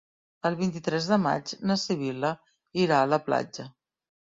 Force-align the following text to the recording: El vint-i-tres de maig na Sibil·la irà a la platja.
El 0.49 0.55
vint-i-tres 0.61 1.09
de 1.11 1.19
maig 1.25 1.53
na 1.73 1.77
Sibil·la 1.83 2.33
irà 2.87 3.01
a 3.05 3.13
la 3.13 3.23
platja. 3.31 3.71